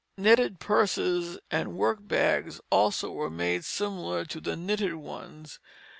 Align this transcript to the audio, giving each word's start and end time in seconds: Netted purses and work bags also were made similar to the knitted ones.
Netted 0.17 0.59
purses 0.59 1.37
and 1.51 1.75
work 1.77 1.99
bags 2.01 2.59
also 2.71 3.11
were 3.11 3.29
made 3.29 3.63
similar 3.63 4.25
to 4.25 4.41
the 4.41 4.55
knitted 4.55 4.95
ones. 4.95 5.59